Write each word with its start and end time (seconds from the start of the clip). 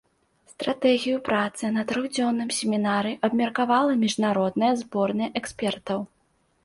Стратэгію 0.51 1.17
працы 1.27 1.65
на 1.75 1.83
трохдзённым 1.91 2.49
семінары 2.59 3.13
абмеркавала 3.29 3.99
міжнародная 4.05 4.73
зборная 4.81 5.29
экспертаў. 5.43 5.99